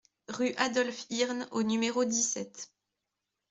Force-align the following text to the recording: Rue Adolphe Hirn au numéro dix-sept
Rue 0.29 0.55
Adolphe 0.57 1.05
Hirn 1.11 1.47
au 1.51 1.61
numéro 1.61 2.03
dix-sept 2.05 2.71